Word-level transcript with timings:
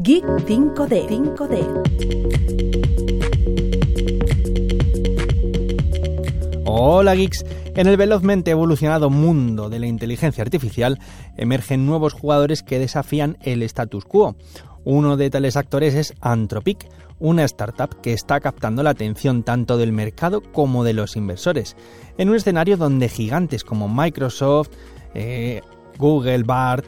Geek 0.00 0.24
5D. 0.24 1.08
5D. 1.08 1.58
Hola 6.64 7.16
geeks. 7.16 7.44
En 7.74 7.88
el 7.88 7.96
velozmente 7.96 8.52
evolucionado 8.52 9.10
mundo 9.10 9.68
de 9.68 9.80
la 9.80 9.88
inteligencia 9.88 10.42
artificial 10.42 11.00
emergen 11.36 11.84
nuevos 11.84 12.12
jugadores 12.12 12.62
que 12.62 12.78
desafían 12.78 13.38
el 13.42 13.64
status 13.64 14.04
quo. 14.04 14.36
Uno 14.84 15.16
de 15.16 15.30
tales 15.30 15.56
actores 15.56 15.96
es 15.96 16.14
Anthropic, 16.20 16.88
una 17.18 17.42
startup 17.42 18.00
que 18.00 18.12
está 18.12 18.38
captando 18.38 18.84
la 18.84 18.90
atención 18.90 19.42
tanto 19.42 19.78
del 19.78 19.90
mercado 19.90 20.44
como 20.44 20.84
de 20.84 20.92
los 20.92 21.16
inversores, 21.16 21.74
en 22.18 22.28
un 22.28 22.36
escenario 22.36 22.76
donde 22.76 23.08
gigantes 23.08 23.64
como 23.64 23.88
Microsoft, 23.88 24.70
eh, 25.14 25.60
Google, 25.98 26.44
BART, 26.44 26.86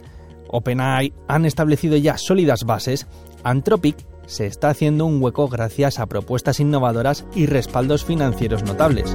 OpenAI 0.53 1.13
han 1.29 1.47
establecido 1.47 1.97
ya 1.97 2.19
sólidas 2.19 2.65
bases, 2.65 3.07
Anthropic 3.43 3.97
se 4.27 4.47
está 4.47 4.71
haciendo 4.71 5.07
un 5.07 5.21
hueco 5.21 5.49
gracias 5.49 5.99
a 5.99 6.07
propuestas 6.07 6.61
innovadoras 6.61 7.25
y 7.35 7.47
respaldos 7.47 8.05
financieros 8.05 8.63
notables. 8.63 9.13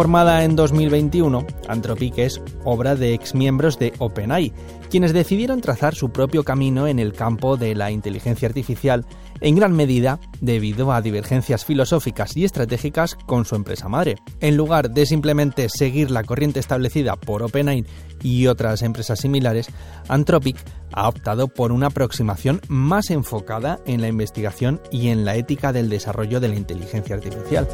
Formada 0.00 0.44
en 0.44 0.56
2021, 0.56 1.46
Anthropic 1.68 2.16
es 2.16 2.40
obra 2.64 2.96
de 2.96 3.12
exmiembros 3.12 3.78
de 3.78 3.92
OpenAI, 3.98 4.50
quienes 4.88 5.12
decidieron 5.12 5.60
trazar 5.60 5.94
su 5.94 6.08
propio 6.10 6.42
camino 6.42 6.86
en 6.86 6.98
el 6.98 7.12
campo 7.12 7.58
de 7.58 7.74
la 7.74 7.90
inteligencia 7.90 8.48
artificial, 8.48 9.04
en 9.42 9.56
gran 9.56 9.74
medida 9.74 10.18
debido 10.40 10.90
a 10.90 11.02
divergencias 11.02 11.66
filosóficas 11.66 12.34
y 12.34 12.46
estratégicas 12.46 13.14
con 13.26 13.44
su 13.44 13.56
empresa 13.56 13.90
madre. 13.90 14.16
En 14.40 14.56
lugar 14.56 14.90
de 14.90 15.04
simplemente 15.04 15.68
seguir 15.68 16.10
la 16.10 16.24
corriente 16.24 16.60
establecida 16.60 17.16
por 17.16 17.42
OpenAI 17.42 17.84
y 18.22 18.46
otras 18.46 18.80
empresas 18.80 19.20
similares, 19.20 19.68
Anthropic 20.08 20.56
ha 20.94 21.10
optado 21.10 21.48
por 21.48 21.72
una 21.72 21.88
aproximación 21.88 22.62
más 22.68 23.10
enfocada 23.10 23.80
en 23.84 24.00
la 24.00 24.08
investigación 24.08 24.80
y 24.90 25.08
en 25.08 25.26
la 25.26 25.36
ética 25.36 25.74
del 25.74 25.90
desarrollo 25.90 26.40
de 26.40 26.48
la 26.48 26.56
inteligencia 26.56 27.16
artificial. 27.16 27.68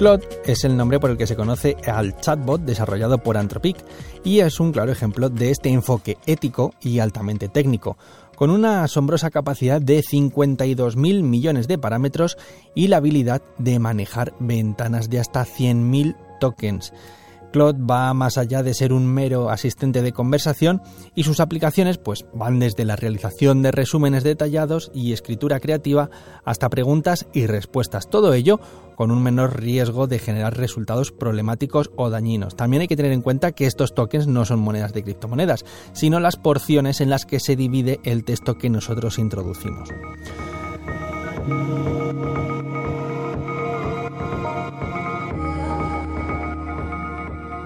Claude 0.00 0.26
es 0.46 0.64
el 0.64 0.78
nombre 0.78 0.98
por 0.98 1.10
el 1.10 1.18
que 1.18 1.26
se 1.26 1.36
conoce 1.36 1.76
al 1.86 2.18
chatbot 2.18 2.62
desarrollado 2.62 3.18
por 3.18 3.36
Anthropic 3.36 3.76
y 4.24 4.40
es 4.40 4.58
un 4.58 4.72
claro 4.72 4.90
ejemplo 4.90 5.28
de 5.28 5.50
este 5.50 5.68
enfoque 5.68 6.16
ético 6.24 6.72
y 6.80 7.00
altamente 7.00 7.50
técnico, 7.50 7.98
con 8.34 8.48
una 8.48 8.82
asombrosa 8.82 9.28
capacidad 9.28 9.78
de 9.78 10.00
52.000 10.00 11.22
millones 11.22 11.68
de 11.68 11.76
parámetros 11.76 12.38
y 12.74 12.88
la 12.88 12.96
habilidad 12.96 13.42
de 13.58 13.78
manejar 13.78 14.32
ventanas 14.40 15.10
de 15.10 15.20
hasta 15.20 15.44
100.000 15.44 16.16
tokens. 16.40 16.94
Claude 17.52 17.78
va 17.82 18.12
más 18.14 18.38
allá 18.38 18.62
de 18.62 18.74
ser 18.74 18.92
un 18.92 19.06
mero 19.06 19.50
asistente 19.50 20.02
de 20.02 20.12
conversación 20.12 20.82
y 21.14 21.24
sus 21.24 21.40
aplicaciones 21.40 21.98
pues 21.98 22.24
van 22.32 22.58
desde 22.58 22.84
la 22.84 22.96
realización 22.96 23.62
de 23.62 23.72
resúmenes 23.72 24.24
detallados 24.24 24.90
y 24.94 25.12
escritura 25.12 25.60
creativa 25.60 26.10
hasta 26.44 26.68
preguntas 26.68 27.26
y 27.32 27.46
respuestas. 27.46 28.08
Todo 28.08 28.34
ello 28.34 28.60
con 28.94 29.10
un 29.10 29.22
menor 29.22 29.60
riesgo 29.60 30.06
de 30.06 30.18
generar 30.18 30.56
resultados 30.56 31.10
problemáticos 31.10 31.90
o 31.96 32.10
dañinos. 32.10 32.56
También 32.56 32.82
hay 32.82 32.88
que 32.88 32.96
tener 32.96 33.12
en 33.12 33.22
cuenta 33.22 33.52
que 33.52 33.66
estos 33.66 33.94
tokens 33.94 34.26
no 34.26 34.44
son 34.44 34.60
monedas 34.60 34.92
de 34.92 35.02
criptomonedas, 35.02 35.64
sino 35.92 36.20
las 36.20 36.36
porciones 36.36 37.00
en 37.00 37.10
las 37.10 37.24
que 37.24 37.40
se 37.40 37.56
divide 37.56 38.00
el 38.04 38.24
texto 38.24 38.58
que 38.58 38.70
nosotros 38.70 39.18
introducimos. 39.18 39.88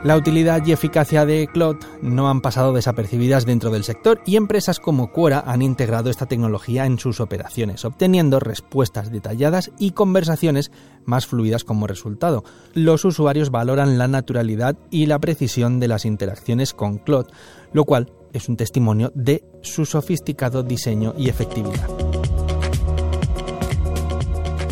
La 0.04 0.18
utilidad 0.18 0.62
y 0.66 0.72
eficacia 0.72 1.24
de 1.24 1.48
Cloud 1.50 1.78
no 2.02 2.28
han 2.28 2.42
pasado 2.42 2.74
desapercibidas 2.74 3.46
dentro 3.46 3.70
del 3.70 3.84
sector 3.84 4.20
y 4.26 4.36
empresas 4.36 4.78
como 4.78 5.10
Quora 5.10 5.42
han 5.46 5.62
integrado 5.62 6.10
esta 6.10 6.26
tecnología 6.26 6.84
en 6.84 6.98
sus 6.98 7.20
operaciones, 7.20 7.86
obteniendo 7.86 8.38
respuestas 8.38 9.10
detalladas 9.10 9.70
y 9.78 9.92
conversaciones 9.92 10.70
más 11.06 11.26
fluidas 11.26 11.64
como 11.64 11.86
resultado. 11.86 12.44
Los 12.74 13.06
usuarios 13.06 13.50
valoran 13.50 13.96
la 13.96 14.06
naturalidad 14.06 14.76
y 14.90 15.06
la 15.06 15.18
precisión 15.20 15.80
de 15.80 15.88
las 15.88 16.04
interacciones 16.04 16.74
con 16.74 16.98
Cloud, 16.98 17.28
lo 17.72 17.86
cual 17.86 18.12
es 18.34 18.50
un 18.50 18.58
testimonio 18.58 19.10
de 19.14 19.42
su 19.62 19.86
sofisticado 19.86 20.62
diseño 20.62 21.14
y 21.16 21.30
efectividad. 21.30 22.03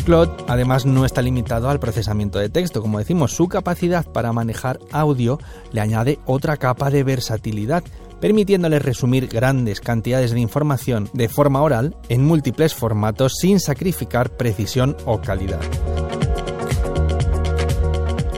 Claude 0.03 0.31
además 0.47 0.85
no 0.85 1.05
está 1.05 1.21
limitado 1.21 1.69
al 1.69 1.79
procesamiento 1.79 2.39
de 2.39 2.49
texto, 2.49 2.81
como 2.81 2.99
decimos, 2.99 3.31
su 3.31 3.47
capacidad 3.47 4.05
para 4.05 4.33
manejar 4.33 4.79
audio 4.91 5.39
le 5.71 5.81
añade 5.81 6.19
otra 6.25 6.57
capa 6.57 6.89
de 6.89 7.03
versatilidad, 7.03 7.83
permitiéndole 8.19 8.79
resumir 8.79 9.27
grandes 9.27 9.79
cantidades 9.79 10.31
de 10.31 10.39
información 10.39 11.09
de 11.13 11.29
forma 11.29 11.61
oral 11.61 11.95
en 12.09 12.25
múltiples 12.25 12.73
formatos 12.73 13.33
sin 13.39 13.59
sacrificar 13.59 14.35
precisión 14.35 14.97
o 15.05 15.21
calidad. 15.21 15.61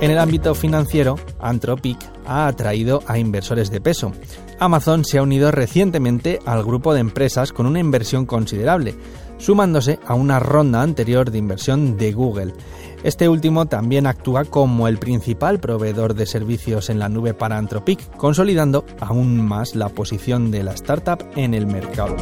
En 0.01 0.11
el 0.11 0.19
ámbito 0.19 0.53
financiero, 0.53 1.15
Anthropic 1.39 2.14
ha 2.27 2.47
atraído 2.47 3.03
a 3.07 3.17
inversores 3.17 3.71
de 3.71 3.81
peso. 3.81 4.11
Amazon 4.59 5.03
se 5.03 5.17
ha 5.17 5.23
unido 5.23 5.51
recientemente 5.51 6.39
al 6.45 6.63
grupo 6.63 6.93
de 6.93 7.01
empresas 7.01 7.51
con 7.51 7.65
una 7.65 7.79
inversión 7.79 8.25
considerable, 8.25 8.95
sumándose 9.37 9.99
a 10.05 10.13
una 10.13 10.39
ronda 10.39 10.81
anterior 10.81 11.31
de 11.31 11.37
inversión 11.37 11.97
de 11.97 12.13
Google. 12.13 12.53
Este 13.03 13.29
último 13.29 13.67
también 13.67 14.07
actúa 14.07 14.45
como 14.45 14.87
el 14.87 14.97
principal 14.97 15.59
proveedor 15.59 16.15
de 16.15 16.25
servicios 16.25 16.89
en 16.89 16.99
la 16.99 17.09
nube 17.09 17.33
para 17.33 17.57
Anthropic, 17.57 18.15
consolidando 18.17 18.85
aún 18.99 19.45
más 19.45 19.75
la 19.75 19.89
posición 19.89 20.49
de 20.51 20.63
la 20.63 20.71
startup 20.71 21.19
en 21.35 21.53
el 21.53 21.67
mercado. 21.67 22.15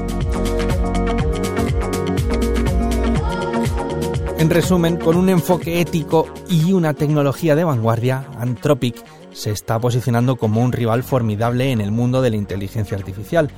En 4.40 4.50
resumen, 4.50 4.98
con 4.98 5.16
un 5.16 5.30
enfoque 5.30 5.80
ético 5.80 6.28
y 6.50 6.74
una 6.74 6.94
tecnología 6.94 7.56
de 7.56 7.64
vanguardia, 7.64 8.26
Anthropic 8.38 9.02
se 9.34 9.52
está 9.52 9.80
posicionando 9.80 10.36
como 10.38 10.62
un 10.62 10.72
rival 10.72 11.04
formidable 11.04 11.72
en 11.72 11.82
el 11.82 11.92
mundo 11.92 12.22
de 12.22 12.30
la 12.30 12.38
inteligencia 12.38 12.98
artificial. 12.98 13.50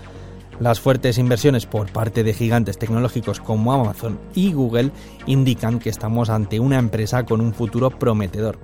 Las 0.60 0.80
fuertes 0.80 1.18
inversiones 1.18 1.66
por 1.66 1.92
parte 1.92 2.24
de 2.24 2.34
gigantes 2.34 2.78
tecnológicos 2.78 3.42
como 3.42 3.74
Amazon 3.74 4.20
y 4.34 4.54
Google 4.54 4.92
indican 5.26 5.80
que 5.80 5.90
estamos 5.90 6.30
ante 6.30 6.62
una 6.62 6.80
empresa 6.80 7.26
con 7.26 7.42
un 7.42 7.54
futuro 7.54 7.90
prometedor. 7.90 8.58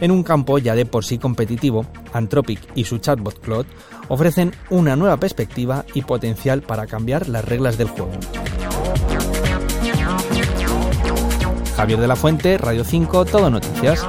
En 0.00 0.10
un 0.10 0.22
campo 0.22 0.58
ya 0.58 0.74
de 0.74 0.84
por 0.84 1.04
sí 1.04 1.16
competitivo, 1.16 1.86
Anthropic 2.12 2.60
y 2.74 2.84
su 2.84 2.98
chatbot 2.98 3.40
Claude 3.40 3.68
ofrecen 4.08 4.52
una 4.68 4.96
nueva 4.96 5.16
perspectiva 5.16 5.86
y 5.94 6.02
potencial 6.02 6.60
para 6.60 6.86
cambiar 6.86 7.28
las 7.28 7.44
reglas 7.44 7.78
del 7.78 7.88
juego. 7.88 8.12
Javier 11.76 12.00
de 12.00 12.08
la 12.08 12.16
Fuente, 12.16 12.58
Radio 12.58 12.84
5, 12.84 13.24
Todo 13.24 13.48
Noticias. 13.48 14.06